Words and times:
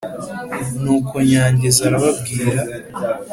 Nuko 0.81 1.15
Nyangezi 1.29 1.77
arababwira, 1.87 2.61